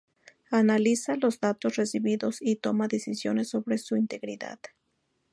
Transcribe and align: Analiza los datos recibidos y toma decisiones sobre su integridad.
Analiza 0.49 1.15
los 1.15 1.39
datos 1.39 1.75
recibidos 1.75 2.37
y 2.41 2.55
toma 2.55 2.87
decisiones 2.87 3.49
sobre 3.49 3.77
su 3.77 3.97
integridad. 3.97 4.57